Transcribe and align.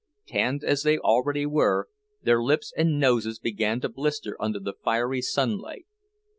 Tanned 0.25 0.63
as 0.63 0.81
they 0.81 0.97
already 0.97 1.45
were, 1.45 1.87
their 2.23 2.41
lips 2.41 2.73
and 2.75 2.99
noses 2.99 3.37
began 3.37 3.79
to 3.81 3.89
blister 3.89 4.35
under 4.41 4.59
the 4.59 4.73
fiery 4.73 5.21
sunlight. 5.21 5.85